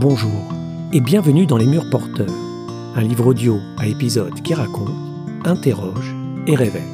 [0.00, 0.48] Bonjour
[0.94, 2.34] et bienvenue dans Les Murs Porteurs,
[2.96, 4.88] un livre audio à épisodes qui raconte,
[5.44, 6.16] interroge
[6.46, 6.88] et révèle.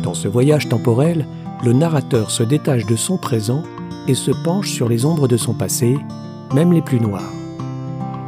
[0.00, 1.26] Dans ce voyage temporel,
[1.64, 3.64] le narrateur se détache de son présent
[4.06, 5.98] et se penche sur les ombres de son passé,
[6.54, 7.32] même les plus noires.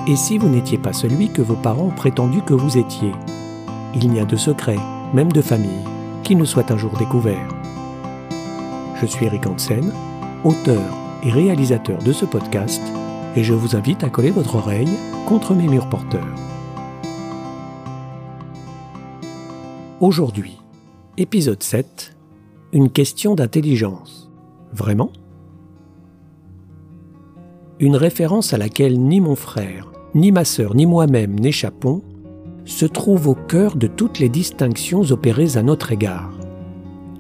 [0.09, 3.13] Et si vous n'étiez pas celui que vos parents ont prétendu que vous étiez
[3.95, 4.81] Il n'y a de secret,
[5.13, 5.85] même de famille,
[6.25, 7.49] qui ne soit un jour découvert.
[9.01, 9.93] Je suis Eric Hansen,
[10.43, 10.83] auteur
[11.23, 12.83] et réalisateur de ce podcast,
[13.37, 16.35] et je vous invite à coller votre oreille contre mes murs porteurs.
[20.01, 20.59] Aujourd'hui,
[21.17, 22.17] épisode 7,
[22.73, 24.31] une question d'intelligence.
[24.73, 25.11] Vraiment?
[27.81, 32.03] Une référence à laquelle ni mon frère, ni ma sœur, ni moi-même n'échappons,
[32.65, 36.31] se trouve au cœur de toutes les distinctions opérées à notre égard,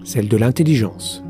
[0.04, 1.24] celle de l'intelligence.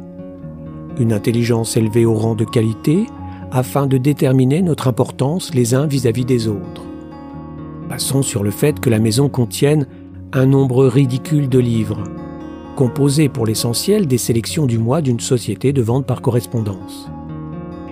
[0.98, 3.06] Une intelligence élevée au rang de qualité
[3.54, 6.82] afin de déterminer notre importance les uns vis-à-vis des autres.
[7.88, 9.86] Passons sur le fait que la maison contienne
[10.32, 12.02] un nombre ridicule de livres,
[12.74, 17.08] composés pour l'essentiel des sélections du mois d'une société de vente par correspondance.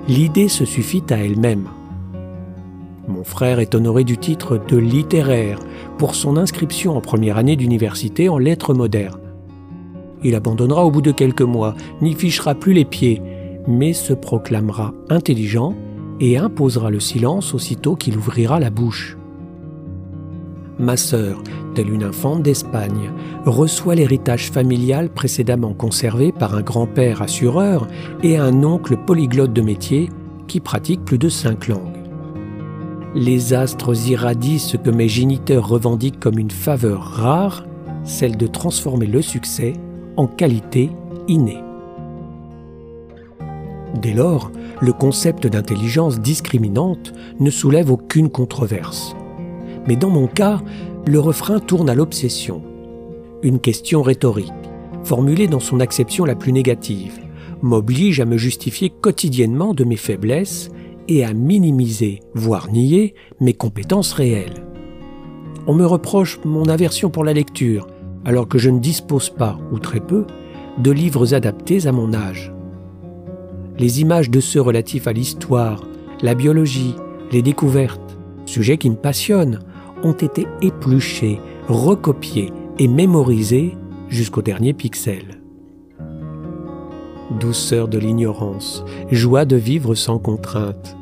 [0.09, 1.69] L'idée se suffit à elle-même.
[3.07, 5.61] Mon frère est honoré du titre de littéraire
[5.97, 9.21] pour son inscription en première année d'université en lettres modernes.
[10.25, 13.23] Il abandonnera au bout de quelques mois, n'y fichera plus les pieds,
[13.67, 15.75] mais se proclamera intelligent
[16.21, 19.17] et imposera le silence aussitôt qu'il ouvrira la bouche.
[20.79, 21.43] Ma sœur,
[21.75, 23.11] telle une infante d'Espagne,
[23.45, 27.87] reçoit l'héritage familial précédemment conservé par un grand-père assureur
[28.23, 30.09] et un oncle polyglotte de métier
[30.49, 32.03] qui pratique plus de cinq langues
[33.15, 37.65] les astres irradient ce que mes géniteurs revendiquent comme une faveur rare,
[38.05, 39.75] celle de transformer le succès
[40.17, 40.91] en qualité
[41.29, 41.63] innée.
[43.95, 49.15] Dès lors, le concept d'intelligence discriminante ne soulève aucune controverse.
[49.87, 50.61] Mais dans mon cas,
[51.07, 52.63] le refrain tourne à l'obsession.
[53.43, 54.53] Une question rhétorique,
[55.05, 57.19] formulée dans son acception la plus négative,
[57.61, 60.71] m'oblige à me justifier quotidiennement de mes faiblesses
[61.09, 64.65] et à minimiser, voire nier, mes compétences réelles.
[65.67, 67.87] On me reproche mon aversion pour la lecture,
[68.25, 70.27] alors que je ne dispose pas, ou très peu,
[70.79, 72.53] de livres adaptés à mon âge.
[73.83, 75.83] Les images de ceux relatifs à l'histoire,
[76.21, 76.95] la biologie,
[77.33, 78.17] les découvertes,
[78.47, 79.59] sujets qui me passionnent,
[80.05, 83.75] ont été épluchés, recopiés et mémorisés
[84.09, 85.41] jusqu'au dernier pixel.
[87.41, 90.97] Douceur de l'ignorance, joie de vivre sans contrainte.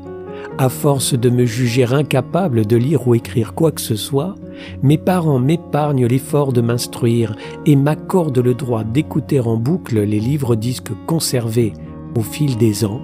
[0.56, 4.36] À force de me juger incapable de lire ou écrire quoi que ce soit,
[4.82, 7.36] mes parents m'épargnent l'effort de m'instruire
[7.66, 11.74] et m'accordent le droit d'écouter en boucle les livres-disques conservés
[12.16, 13.00] au fil des ans.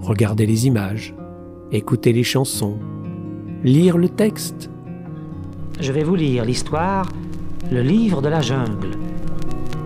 [0.00, 1.14] Regarder les images,
[1.72, 2.78] écouter les chansons,
[3.62, 4.70] lire le texte.
[5.80, 7.08] Je vais vous lire l'histoire,
[7.70, 8.90] le livre de la jungle,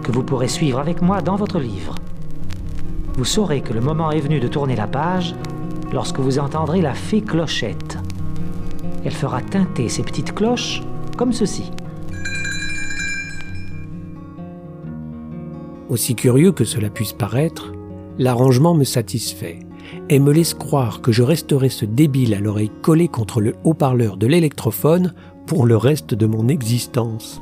[0.02, 1.94] que vous pourrez suivre avec moi dans votre livre.
[3.16, 5.34] Vous saurez que le moment est venu de tourner la page
[5.92, 7.98] lorsque vous entendrez la fée clochette.
[9.04, 10.82] Elle fera tinter ses petites cloches
[11.16, 11.70] comme ceci.
[15.88, 17.72] Aussi curieux que cela puisse paraître,
[18.18, 19.60] l'arrangement me satisfait
[20.10, 24.18] et me laisse croire que je resterai ce débile à l'oreille collée contre le haut-parleur
[24.18, 25.14] de l'électrophone
[25.46, 27.40] pour le reste de mon existence.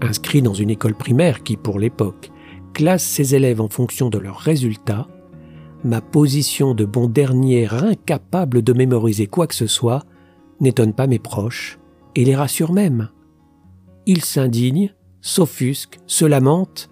[0.00, 2.32] Inscrit dans une école primaire qui, pour l'époque,
[2.72, 5.06] classe ses élèves en fonction de leurs résultats,
[5.84, 10.02] ma position de bon dernier incapable de mémoriser quoi que ce soit
[10.60, 11.78] n'étonne pas mes proches
[12.16, 13.10] et les rassure même.
[14.08, 16.88] Ils s'indignent, s'offusquent, se lamentent,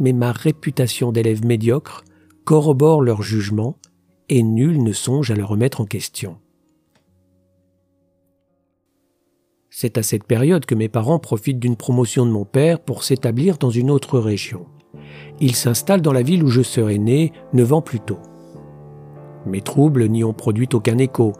[0.00, 2.04] mais ma réputation d'élève médiocre
[2.46, 3.76] corrobore leur jugement
[4.30, 6.38] et nul ne songe à le remettre en question.
[9.68, 13.58] C'est à cette période que mes parents profitent d'une promotion de mon père pour s'établir
[13.58, 14.64] dans une autre région.
[15.40, 18.20] Ils s'installent dans la ville où je serai né neuf ans plus tôt.
[19.44, 21.34] Mes troubles n'y ont produit aucun écho,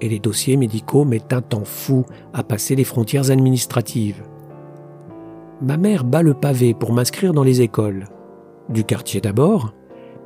[0.00, 4.22] et les dossiers médicaux mettent un temps fou à passer les frontières administratives.
[5.62, 8.08] Ma mère bat le pavé pour m'inscrire dans les écoles,
[8.68, 9.72] du quartier d'abord,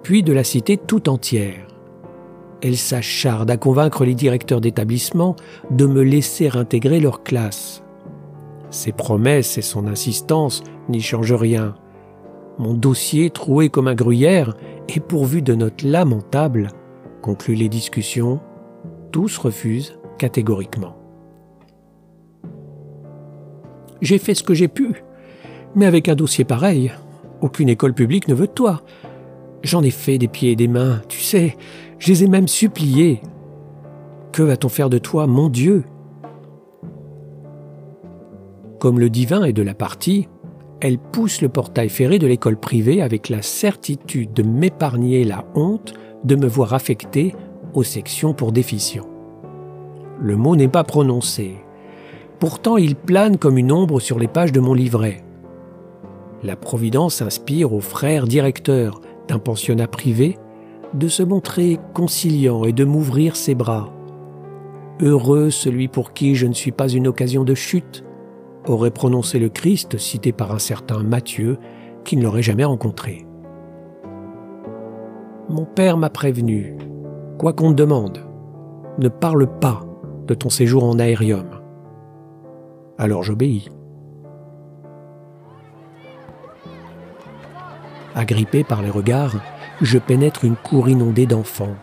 [0.02, 1.66] puis de la cité tout entière.
[2.62, 5.36] Elle s'acharde à convaincre les directeurs d'établissement
[5.70, 7.82] de me laisser intégrer leur classe.
[8.70, 11.74] Ses promesses et son insistance n'y changent rien.
[12.58, 14.54] Mon dossier, troué comme un gruyère,
[14.88, 16.68] est pourvu de notes lamentables,
[17.20, 18.40] concluent les discussions.
[19.12, 20.96] Tous refusent catégoriquement.
[24.00, 25.02] J'ai fait ce que j'ai pu,
[25.76, 26.90] mais avec un dossier pareil,
[27.40, 28.82] aucune école publique ne veut toi.
[29.62, 31.56] J'en ai fait des pieds et des mains, tu sais,
[31.98, 33.20] je les ai même suppliés.
[34.32, 35.84] Que va-t-on faire de toi, mon Dieu?
[38.80, 40.28] Comme le divin est de la partie,
[40.80, 45.94] elle pousse le portail ferré de l'école privée avec la certitude de m'épargner la honte
[46.24, 47.34] de me voir affecté
[47.74, 49.08] aux sections pour déficients.
[50.20, 51.56] Le mot n'est pas prononcé.
[52.38, 55.25] Pourtant, il plane comme une ombre sur les pages de mon livret.
[56.42, 60.38] La Providence inspire aux frères directeurs d'un pensionnat privé
[60.94, 63.92] de se montrer conciliant et de m'ouvrir ses bras.
[65.00, 68.04] Heureux celui pour qui je ne suis pas une occasion de chute,
[68.66, 71.58] aurait prononcé le Christ cité par un certain Matthieu
[72.04, 73.26] qui ne l'aurait jamais rencontré.
[75.48, 76.76] Mon père m'a prévenu,
[77.38, 78.18] quoi qu'on te demande,
[78.98, 79.84] ne parle pas
[80.26, 81.46] de ton séjour en aérium.
[82.98, 83.68] Alors j'obéis.
[88.16, 89.34] Agrippé par les regards,
[89.82, 91.76] je pénètre une cour inondée d'enfants.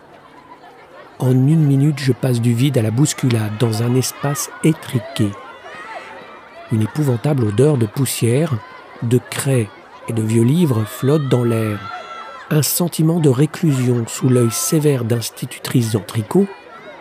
[1.19, 5.29] En une minute, je passe du vide à la bousculade dans un espace étriqué.
[6.71, 8.55] Une épouvantable odeur de poussière,
[9.03, 9.69] de craie
[10.07, 11.79] et de vieux livres flotte dans l'air.
[12.49, 16.47] Un sentiment de réclusion sous l'œil sévère d'institutrices en tricot,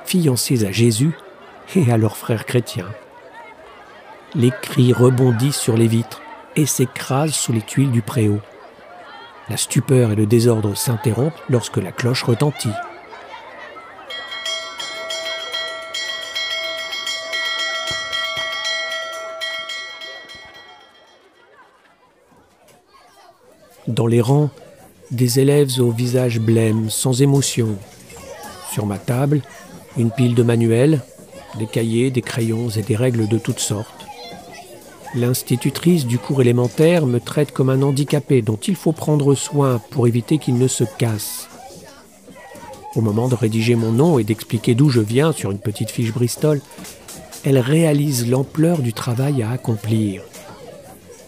[0.04, 1.12] fiancées à Jésus
[1.74, 2.90] et à leurs frères chrétiens.
[4.34, 6.20] Les cris rebondissent sur les vitres
[6.54, 8.38] et s'écrasent sous les tuiles du préau.
[9.52, 12.70] La stupeur et le désordre s'interrompent lorsque la cloche retentit.
[23.86, 24.48] Dans les rangs,
[25.10, 27.76] des élèves au visage blême, sans émotion.
[28.72, 29.42] Sur ma table,
[29.98, 31.02] une pile de manuels,
[31.58, 34.01] des cahiers, des crayons et des règles de toutes sortes.
[35.14, 40.06] L'institutrice du cours élémentaire me traite comme un handicapé dont il faut prendre soin pour
[40.06, 41.48] éviter qu'il ne se casse.
[42.96, 46.12] Au moment de rédiger mon nom et d'expliquer d'où je viens sur une petite fiche
[46.12, 46.62] Bristol,
[47.44, 50.22] elle réalise l'ampleur du travail à accomplir.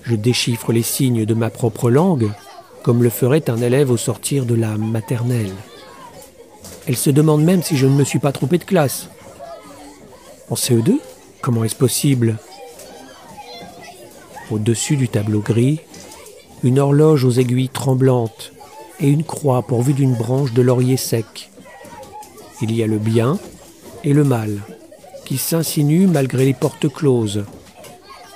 [0.03, 2.31] Je déchiffre les signes de ma propre langue,
[2.83, 5.53] comme le ferait un élève au sortir de la maternelle.
[6.87, 9.09] Elle se demande même si je ne me suis pas trompé de classe.
[10.49, 10.95] En CE2
[11.41, 12.39] Comment est-ce possible?
[14.51, 15.81] Au-dessus du tableau gris,
[16.63, 18.53] une horloge aux aiguilles tremblantes
[19.01, 21.51] et une croix pourvue d'une branche de laurier sec.
[22.63, 23.39] Il y a le bien
[24.05, 24.61] et le mal
[25.25, 27.45] qui s'insinuent malgré les portes closes.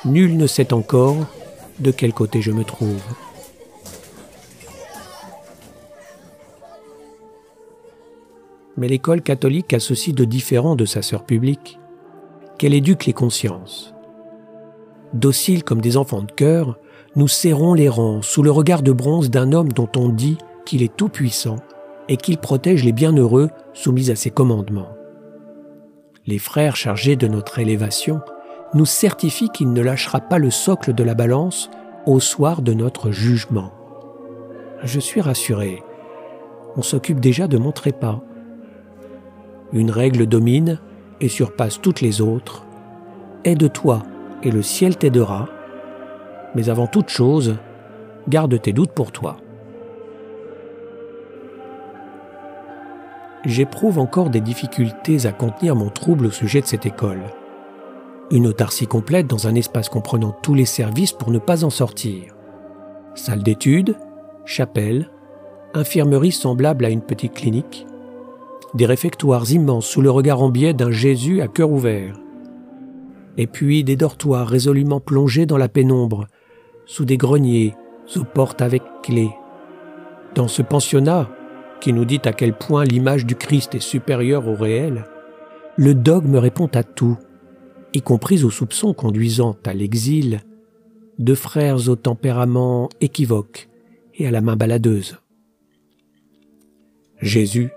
[0.05, 1.17] Nul ne sait encore
[1.79, 3.03] de quel côté je me trouve.
[8.77, 11.79] Mais l'école catholique a ceci de différent de sa sœur publique,
[12.59, 13.93] qu'elle éduque les consciences.
[15.15, 16.79] Dociles comme des enfants de cœur,
[17.17, 20.83] nous serrons les rangs sous le regard de bronze d'un homme dont on dit qu'il
[20.83, 21.57] est tout-puissant
[22.09, 24.91] et qu'il protège les bienheureux soumis à ses commandements.
[26.27, 28.21] Les frères chargés de notre élévation
[28.75, 31.71] nous certifient qu'il ne lâchera pas le socle de la balance
[32.07, 33.73] au soir de notre jugement.
[34.83, 35.83] Je suis rassuré.
[36.77, 38.21] On s'occupe déjà de mon trépas.
[39.73, 40.79] Une règle domine
[41.21, 42.65] et surpasse toutes les autres.
[43.45, 44.03] Aide-toi
[44.43, 45.49] et le ciel t'aidera,
[46.55, 47.57] mais avant toute chose,
[48.29, 49.37] garde tes doutes pour toi.
[53.45, 57.23] J'éprouve encore des difficultés à contenir mon trouble au sujet de cette école.
[58.31, 62.35] Une autarcie complète dans un espace comprenant tous les services pour ne pas en sortir.
[63.15, 63.97] Salle d'études,
[64.45, 65.11] chapelle,
[65.75, 67.87] infirmerie semblable à une petite clinique,
[68.75, 72.19] des réfectoires immenses sous le regard en biais d'un Jésus à cœur ouvert,
[73.39, 76.27] et puis des dortoirs résolument plongés dans la pénombre,
[76.85, 77.75] sous des greniers,
[78.17, 79.31] aux portes avec clés.
[80.35, 81.31] Dans ce pensionnat,
[81.81, 85.05] qui nous dit à quel point l'image du Christ est supérieure au réel,
[85.77, 87.17] le dogme répond à tout,
[87.95, 90.41] y compris aux soupçons conduisant à l'exil
[91.19, 93.69] de frères au tempérament équivoque
[94.15, 95.19] et à la main baladeuse.
[97.21, 97.71] Jésus,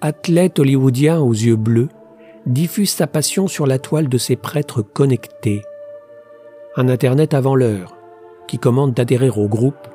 [0.00, 1.88] athlète hollywoodien aux yeux bleus,
[2.46, 5.62] diffuse sa passion sur la toile de ses prêtres connectés.
[6.76, 7.96] Un Internet avant l'heure,
[8.48, 9.88] qui commande d'adhérer au groupe,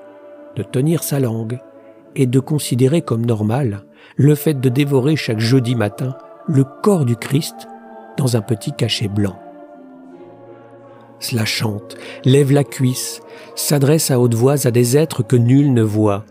[0.55, 1.59] de tenir sa langue
[2.15, 3.83] et de considérer comme normal
[4.15, 7.67] le fait de dévorer chaque jeudi matin le corps du Christ
[8.17, 9.37] dans un petit cachet blanc.
[11.19, 13.21] Cela chante, lève la cuisse,
[13.55, 16.25] s'adresse à haute voix à des êtres que nul ne voit.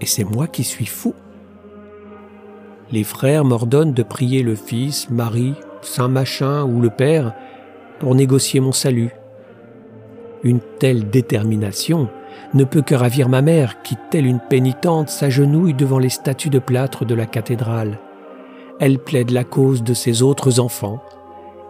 [0.00, 1.14] Et c'est moi qui suis fou
[2.90, 7.34] les frères m'ordonnent de prier le Fils, Marie, Saint Machin ou le Père
[8.00, 9.10] pour négocier mon salut.
[10.42, 12.08] Une telle détermination
[12.54, 16.58] ne peut que ravir ma mère qui, telle une pénitente, s'agenouille devant les statues de
[16.58, 17.98] plâtre de la cathédrale.
[18.80, 21.02] Elle plaide la cause de ses autres enfants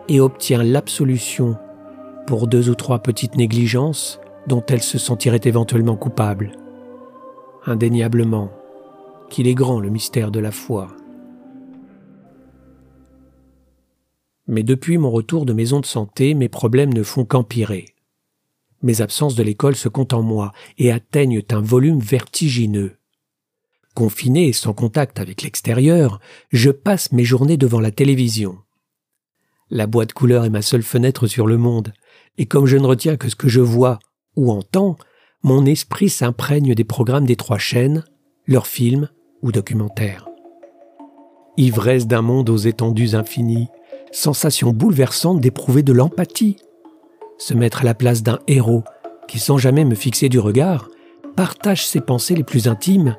[0.09, 1.57] et obtient l'absolution
[2.27, 6.53] pour deux ou trois petites négligences dont elle se sentirait éventuellement coupable.
[7.67, 8.51] Indéniablement,
[9.31, 10.89] qu'il est grand le mystère de la foi.
[14.49, 17.85] Mais depuis mon retour de maison de santé, mes problèmes ne font qu'empirer.
[18.83, 22.97] Mes absences de l'école se comptent en moi et atteignent un volume vertigineux.
[23.95, 28.59] Confiné et sans contact avec l'extérieur, je passe mes journées devant la télévision.
[29.71, 31.93] La boîte couleur est ma seule fenêtre sur le monde,
[32.39, 33.99] et comme je ne retiens que ce que je vois
[34.37, 34.97] ou entends,
[35.43, 38.05] mon esprit s'imprègne des programmes des trois chaînes,
[38.47, 39.09] leurs films
[39.43, 40.29] ou documentaires.
[41.57, 43.69] Ivresse d'un monde aux étendues infinies,
[44.13, 46.57] sensation bouleversante d'éprouver de l'empathie,
[47.39, 48.85] se mettre à la place d'un héros
[49.27, 50.89] qui, sans jamais me fixer du regard,
[51.37, 53.17] partage ses pensées les plus intimes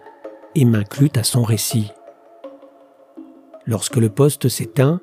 [0.56, 1.92] et m'inclut à son récit.
[3.66, 5.00] Lorsque le poste s'éteint,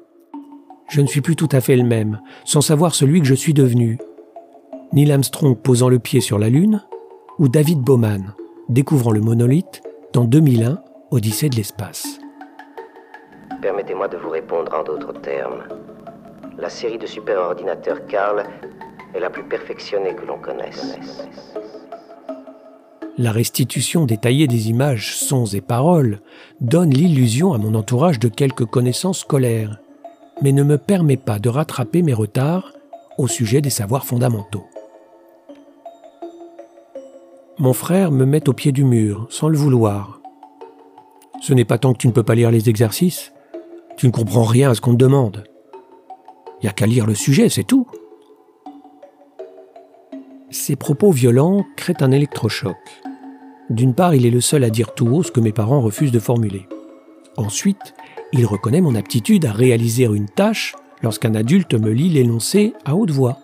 [0.88, 3.55] je ne suis plus tout à fait le même, sans savoir celui que je suis
[3.55, 3.99] devenu.
[4.93, 6.83] Neil Armstrong posant le pied sur la Lune,
[7.38, 8.35] ou David Bowman
[8.69, 12.19] découvrant le monolithe dans 2001, Odyssée de l'espace.
[13.66, 15.64] Permettez-moi de vous répondre en d'autres termes.
[16.56, 18.44] La série de superordinateurs Carl
[19.12, 20.96] est la plus perfectionnée que l'on connaisse.
[23.18, 26.20] La restitution détaillée des images, sons et paroles
[26.61, 29.80] donne l'illusion à mon entourage de quelques connaissances scolaires,
[30.42, 32.73] mais ne me permet pas de rattraper mes retards
[33.18, 34.66] au sujet des savoirs fondamentaux.
[37.58, 40.20] Mon frère me met au pied du mur, sans le vouloir.
[41.42, 43.32] Ce n'est pas tant que tu ne peux pas lire les exercices,
[43.97, 45.45] tu ne comprends rien à ce qu'on te demande.
[46.61, 47.87] Il n'y a qu'à lire le sujet, c'est tout.
[50.50, 52.76] Ces propos violents créent un électrochoc.
[53.69, 56.12] D'une part, il est le seul à dire tout haut ce que mes parents refusent
[56.12, 56.67] de formuler.
[57.37, 57.95] Ensuite,
[58.33, 63.11] il reconnaît mon aptitude à réaliser une tâche lorsqu'un adulte me lit l'énoncé à haute
[63.11, 63.38] voix.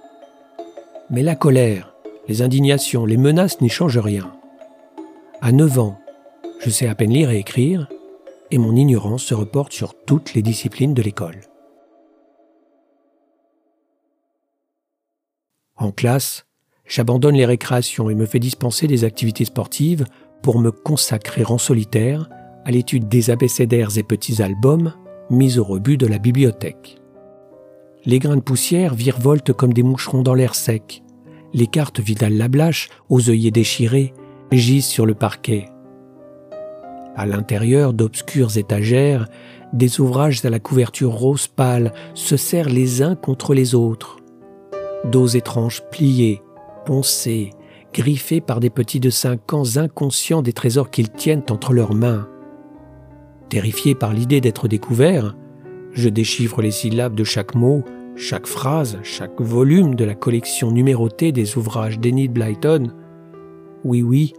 [1.10, 1.94] Mais la colère,
[2.28, 4.32] les indignations, les menaces n'y changent rien.
[5.40, 5.98] À 9 ans,
[6.60, 7.88] je sais à peine lire et écrire,
[8.52, 11.40] et mon ignorance se reporte sur toutes les disciplines de l'école.
[15.76, 16.46] En classe,
[16.84, 20.04] j'abandonne les récréations et me fais dispenser des activités sportives
[20.42, 22.28] pour me consacrer en solitaire
[22.64, 24.92] à l'étude des abécédaires et petits albums
[25.30, 26.98] mis au rebut de la bibliothèque.
[28.04, 31.02] Les grains de poussière virevoltent comme des moucherons dans l'air sec.
[31.54, 34.12] Les cartes Vidal-Lablache, aux œillets déchirés,
[34.50, 35.66] gisent sur le parquet.
[37.14, 39.28] À l'intérieur d'obscures étagères,
[39.72, 44.16] des ouvrages à la couverture rose pâle se serrent les uns contre les autres.
[45.04, 46.42] Dos étranges pliés,
[46.86, 47.50] poncés,
[47.92, 52.28] griffés par des petits de cinq ans inconscients des trésors qu'ils tiennent entre leurs mains.
[53.50, 55.36] Terrifié par l'idée d'être découvert,
[55.92, 57.84] je déchiffre les syllabes de chaque mot,
[58.16, 62.92] chaque phrase, chaque volume de la collection numérotée des ouvrages d'Enid Blyton.
[63.84, 64.32] Oui, oui,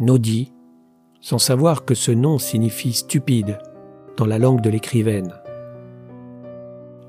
[0.00, 0.52] Noddy,
[1.20, 3.58] sans savoir que ce nom signifie stupide
[4.16, 5.34] dans la langue de l'écrivaine.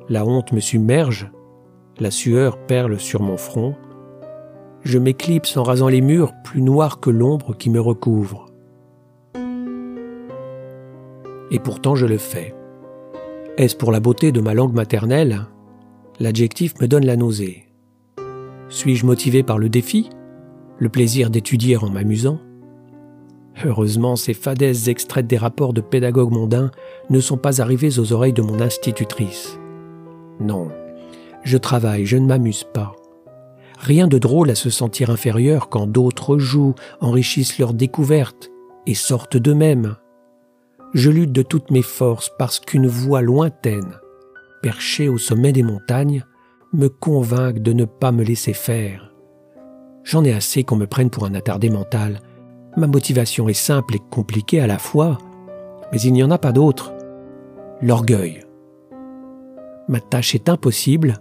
[0.10, 1.32] La honte me submerge,
[2.00, 3.76] la sueur perle sur mon front,
[4.84, 8.48] je m'éclipse en rasant les murs plus noirs que l'ombre qui me recouvre.
[11.52, 12.56] Et pourtant je le fais.
[13.58, 15.48] Est-ce pour la beauté de ma langue maternelle?
[16.20, 17.68] L'adjectif me donne la nausée.
[18.70, 20.10] Suis-je motivé par le défi
[20.78, 22.40] Le plaisir d'étudier en m'amusant?
[23.66, 26.72] Heureusement, ces fadaises extraites des rapports de pédagogues mondains
[27.10, 29.60] ne sont pas arrivées aux oreilles de mon institutrice.
[30.40, 30.70] Non,
[31.44, 32.96] je travaille, je ne m'amuse pas.
[33.80, 38.50] Rien de drôle à se sentir inférieur quand d'autres jouent, enrichissent leurs découvertes
[38.86, 39.96] et sortent d'eux-mêmes.
[40.94, 43.96] Je lutte de toutes mes forces parce qu'une voix lointaine,
[44.62, 46.26] perchée au sommet des montagnes,
[46.74, 49.14] me convainc de ne pas me laisser faire.
[50.04, 52.20] J'en ai assez qu'on me prenne pour un attardé mental,
[52.78, 55.18] Ma motivation est simple et compliquée à la fois,
[55.92, 56.94] mais il n'y en a pas d'autre.
[57.82, 58.44] L'orgueil.
[59.90, 61.18] Ma tâche est impossible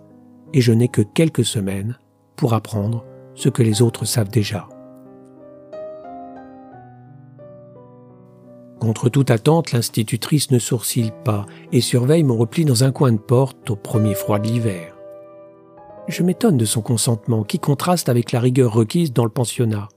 [0.55, 1.99] et je n'ai que quelques semaines
[2.37, 3.05] pour apprendre
[3.35, 4.69] ce que les autres savent déjà.
[8.79, 13.19] Contre toute attente, l'institutrice ne sourcille pas et surveille mon repli dans un coin de
[13.19, 14.95] porte au premier froid de l'hiver.
[16.09, 19.89] Je m'étonne de son consentement qui contraste avec la rigueur requise dans le pensionnat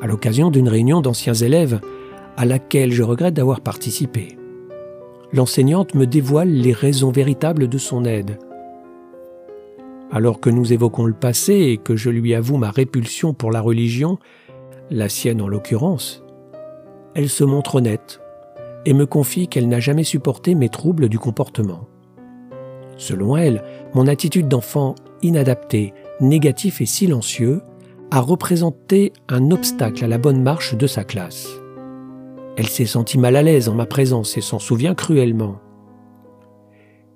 [0.00, 1.80] à l'occasion d'une réunion d'anciens élèves
[2.36, 4.38] à laquelle je regrette d'avoir participé.
[5.32, 8.38] L'enseignante me dévoile les raisons véritables de son aide.
[10.10, 13.60] Alors que nous évoquons le passé et que je lui avoue ma répulsion pour la
[13.60, 14.18] religion,
[14.90, 16.24] la sienne en l'occurrence,
[17.14, 18.20] elle se montre honnête
[18.86, 21.88] et me confie qu'elle n'a jamais supporté mes troubles du comportement.
[22.96, 23.62] Selon elle,
[23.94, 27.60] mon attitude d'enfant inadapté, négatif et silencieux
[28.10, 31.48] a représenté un obstacle à la bonne marche de sa classe.
[32.56, 35.60] Elle s'est sentie mal à l'aise en ma présence et s'en souvient cruellement.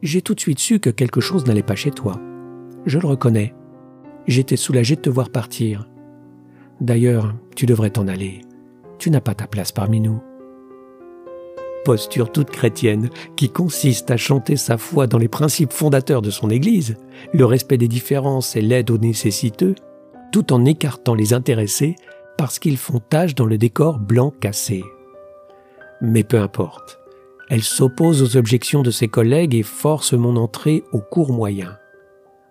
[0.03, 2.21] J'ai tout de suite su que quelque chose n'allait pas chez toi.
[2.87, 3.55] Je le reconnais.
[4.27, 5.89] J'étais soulagé de te voir partir.
[6.81, 8.41] D'ailleurs, tu devrais t'en aller.
[8.99, 10.21] Tu n'as pas ta place parmi nous.
[11.85, 16.51] Posture toute chrétienne qui consiste à chanter sa foi dans les principes fondateurs de son
[16.51, 16.97] Église,
[17.33, 19.75] le respect des différences et l'aide aux nécessiteux,
[20.33, 21.95] tout en écartant les intéressés
[22.37, 24.83] parce qu'ils font tâche dans le décor blanc cassé.
[26.01, 26.99] Mais peu importe.
[27.49, 31.77] Elle s'oppose aux objections de ses collègues et force mon entrée au cours moyen.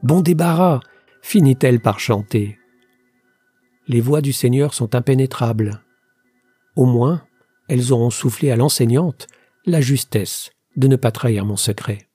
[0.04, 0.80] Bon débarras,
[1.22, 2.58] finit-elle par chanter.
[3.88, 5.82] Les voix du Seigneur sont impénétrables.
[6.76, 7.24] Au moins,
[7.68, 9.28] elles auront soufflé à l'enseignante
[9.66, 12.11] la justesse de ne pas trahir mon secret.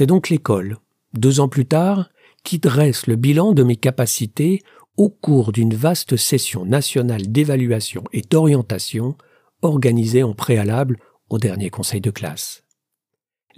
[0.00, 0.78] C'est donc l'école,
[1.12, 2.08] deux ans plus tard,
[2.42, 4.62] qui dresse le bilan de mes capacités
[4.96, 9.18] au cours d'une vaste session nationale d'évaluation et d'orientation
[9.60, 10.96] organisée en préalable
[11.28, 12.64] au dernier conseil de classe.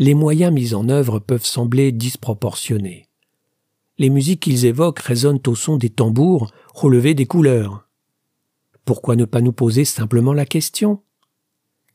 [0.00, 3.06] Les moyens mis en œuvre peuvent sembler disproportionnés.
[3.99, 7.88] Les musiques qu'ils évoquent résonnent au son des tambours relevés des couleurs.
[8.84, 11.04] Pourquoi ne pas nous poser simplement la question?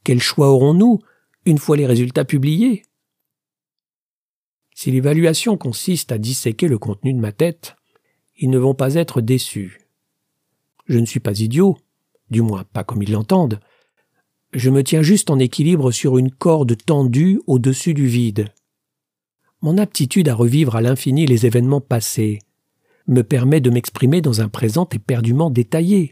[0.06, 1.00] Quel choix aurons-nous
[1.44, 2.87] une fois les résultats publiés?
[4.80, 7.76] Si l'évaluation consiste à disséquer le contenu de ma tête,
[8.38, 9.80] ils ne vont pas être déçus.
[10.86, 11.80] Je ne suis pas idiot,
[12.30, 13.60] du moins pas comme ils l'entendent.
[14.54, 18.54] Je me tiens juste en équilibre sur une corde tendue au-dessus du vide.
[19.62, 22.38] Mon aptitude à revivre à l'infini les événements passés
[23.08, 26.12] me permet de m'exprimer dans un présent éperdument détaillé.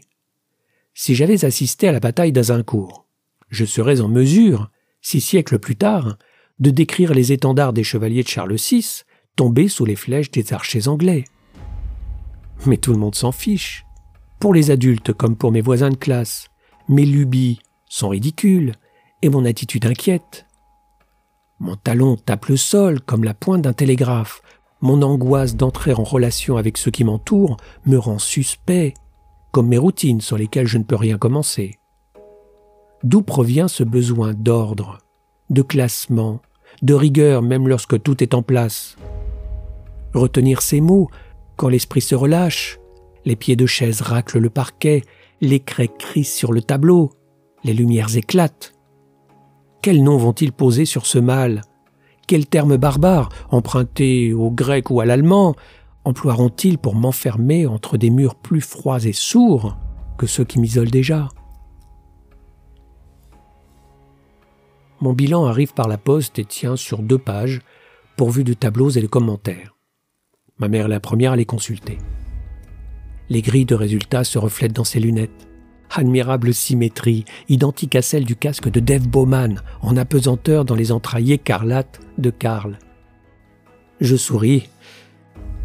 [0.92, 3.06] Si j'avais assisté à la bataille d'Azincourt,
[3.48, 6.18] je serais en mesure, six siècles plus tard,
[6.58, 9.02] de décrire les étendards des chevaliers de Charles VI
[9.36, 11.24] tombés sous les flèches des archers anglais.
[12.64, 13.84] Mais tout le monde s'en fiche.
[14.40, 16.48] Pour les adultes comme pour mes voisins de classe,
[16.88, 18.74] mes lubies sont ridicules
[19.22, 20.46] et mon attitude inquiète.
[21.58, 24.42] Mon talon tape le sol comme la pointe d'un télégraphe.
[24.82, 28.92] Mon angoisse d'entrer en relation avec ceux qui m'entourent me rend suspect,
[29.52, 31.78] comme mes routines sur lesquelles je ne peux rien commencer.
[33.02, 34.98] D'où provient ce besoin d'ordre,
[35.50, 36.40] de classement,
[36.82, 38.96] de rigueur même lorsque tout est en place.
[40.14, 41.08] Retenir ces mots
[41.56, 42.78] quand l'esprit se relâche,
[43.24, 45.02] les pieds de chaise raclent le parquet,
[45.40, 47.12] les craies crissent sur le tableau,
[47.64, 48.74] les lumières éclatent.
[49.82, 51.62] Quels noms vont-ils poser sur ce mal?
[52.26, 55.54] Quels termes barbares, empruntés au grec ou à l'allemand,
[56.04, 59.76] emploieront-ils pour m'enfermer entre des murs plus froids et sourds
[60.18, 61.28] que ceux qui m'isolent déjà?
[65.06, 67.60] Mon bilan arrive par la poste et tient sur deux pages,
[68.16, 69.76] pourvu de tableaux et de commentaires.
[70.58, 71.98] Ma mère est la première à les consulter.
[73.28, 75.46] Les grilles de résultats se reflètent dans ses lunettes.
[75.94, 81.34] Admirable symétrie, identique à celle du casque de Dave Bowman, en apesanteur dans les entrailles
[81.34, 82.76] écarlates de Karl.
[84.00, 84.68] Je souris,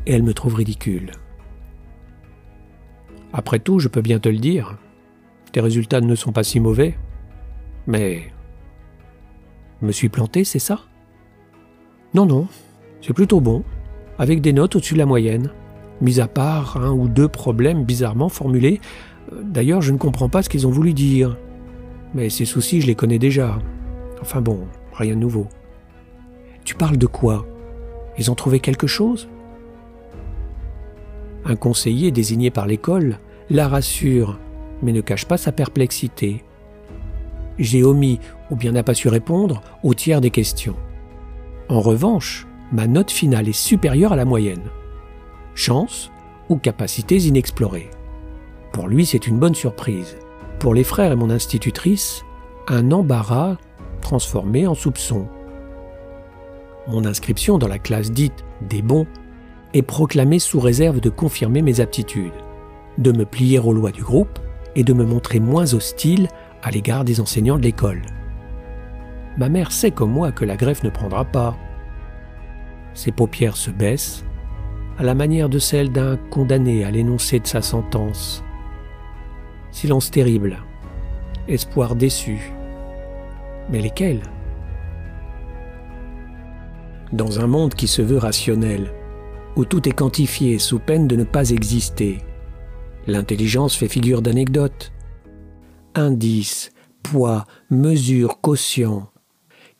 [0.05, 1.13] et elle me trouve ridicule.
[3.33, 4.77] Après tout, je peux bien te le dire,
[5.51, 6.95] tes résultats ne sont pas si mauvais.
[7.87, 8.31] Mais...
[9.81, 10.81] Me suis planté, c'est ça?
[12.13, 12.47] Non, non,
[13.01, 13.63] c'est plutôt bon
[14.19, 15.49] avec des notes au-dessus de la moyenne,
[16.01, 18.79] mis à part un ou deux problèmes bizarrement formulés.
[19.31, 21.37] D'ailleurs, je ne comprends pas ce qu'ils ont voulu dire.
[22.13, 23.57] Mais ces soucis, je les connais déjà.
[24.21, 25.47] Enfin bon, rien de nouveau.
[26.63, 27.47] Tu parles de quoi?
[28.17, 29.27] Ils ont trouvé quelque chose?
[31.45, 33.17] Un conseiller désigné par l'école
[33.49, 34.37] la rassure,
[34.83, 36.43] mais ne cache pas sa perplexité.
[37.59, 40.75] J'ai omis, ou bien n'a pas su répondre, au tiers des questions.
[41.69, 44.69] En revanche, ma note finale est supérieure à la moyenne.
[45.55, 46.11] Chance
[46.49, 47.89] ou capacités inexplorées.
[48.73, 50.17] Pour lui, c'est une bonne surprise.
[50.59, 52.23] Pour les frères et mon institutrice,
[52.67, 53.57] un embarras
[54.01, 55.27] transformé en soupçon.
[56.87, 59.07] Mon inscription dans la classe dite des bons
[59.73, 62.33] est proclamée sous réserve de confirmer mes aptitudes,
[62.97, 64.39] de me plier aux lois du groupe
[64.75, 66.27] et de me montrer moins hostile
[66.63, 68.01] à l'égard des enseignants de l'école.
[69.37, 71.57] Ma mère sait comme moi que la greffe ne prendra pas,
[72.93, 74.25] ses paupières se baissent,
[74.97, 78.43] à la manière de celle d'un condamné à l'énoncé de sa sentence.
[79.71, 80.57] Silence terrible,
[81.47, 82.51] espoir déçu.
[83.69, 84.21] Mais lesquels?
[87.13, 88.93] Dans un monde qui se veut rationnel,
[89.55, 92.19] où tout est quantifié sous peine de ne pas exister.
[93.07, 94.91] L'intelligence fait figure d'anecdote.
[95.95, 96.71] Indice,
[97.03, 99.09] poids, mesure, quotient.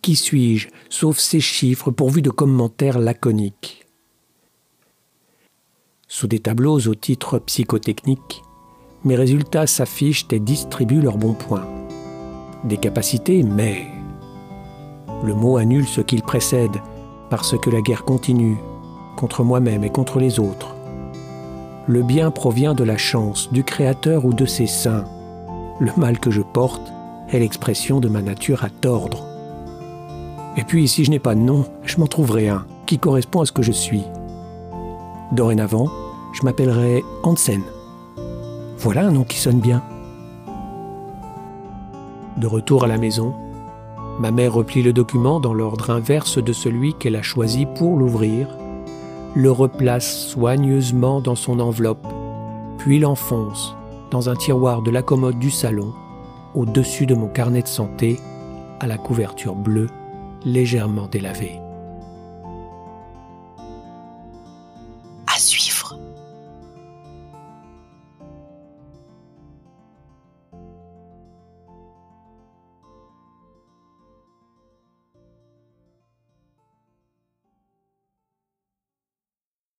[0.02, 3.86] Qui suis-je, sauf ces chiffres pourvus de commentaires laconiques
[6.08, 8.42] Sous des tableaux au titre psychotechnique,
[9.06, 11.68] mes résultats s'affichent et distribuent leurs bons points.
[12.66, 13.88] Des capacités, mais...
[15.24, 16.82] Le mot annule ce qu'il précède,
[17.30, 18.58] parce que la guerre continue,
[19.16, 20.76] contre moi-même et contre les autres.
[21.88, 25.06] Le bien provient de la chance, du Créateur ou de ses saints.
[25.82, 26.94] Le mal que je porte
[27.32, 29.26] est l'expression de ma nature à tordre.
[30.56, 33.48] Et puis, si je n'ai pas de nom, je m'en trouverai un qui correspond à
[33.48, 34.04] ce que je suis.
[35.32, 35.90] Dorénavant,
[36.34, 37.64] je m'appellerai Hansen.
[38.78, 39.82] Voilà un nom qui sonne bien.
[42.38, 43.34] De retour à la maison,
[44.20, 48.48] ma mère replie le document dans l'ordre inverse de celui qu'elle a choisi pour l'ouvrir,
[49.34, 52.06] le replace soigneusement dans son enveloppe,
[52.78, 53.76] puis l'enfonce
[54.12, 55.94] dans un tiroir de la commode du salon,
[56.54, 58.20] au-dessus de mon carnet de santé,
[58.80, 59.88] à la couverture bleue
[60.44, 61.60] légèrement délavé.